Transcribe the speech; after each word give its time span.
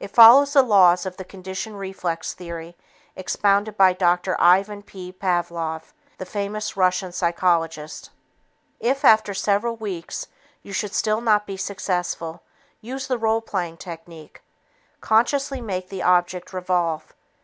It 0.00 0.10
follows 0.10 0.54
the 0.54 0.62
laws 0.64 1.06
of 1.06 1.18
the 1.18 1.24
conditioned 1.24 1.78
reflex 1.78 2.34
theory 2.34 2.76
expounded 3.14 3.76
by 3.76 3.92
Dr. 3.92 4.34
Ivan 4.40 4.82
P. 4.82 5.12
Pavlov 5.12 5.92
(1849 6.18 6.18
1936), 6.18 6.18
the 6.18 6.32
famous 6.32 6.76
Russian 6.76 7.12
psychologist. 7.12 8.10
If, 8.80 9.04
after 9.04 9.32
several 9.32 9.76
weeks, 9.76 10.26
you 10.64 10.72
should 10.72 10.92
still 10.92 11.20
not 11.20 11.46
be 11.46 11.56
successful, 11.56 12.42
use 12.80 13.06
the 13.06 13.18
role 13.18 13.40
playing 13.40 13.76
technique. 13.76 14.42
Consciously 15.00 15.60
make 15.60 15.90
the 15.90 16.02
object 16.02 16.52
revolve. 16.52 17.14